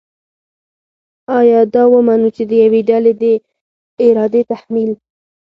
آیا 1.39 1.61
دا 1.73 1.83
ومنو 1.93 2.29
چې 2.35 2.43
د 2.49 2.51
یوې 2.63 2.81
ډلې 2.89 3.13
د 3.21 3.23
ارادې 4.05 4.41
تحمیل 4.51 4.91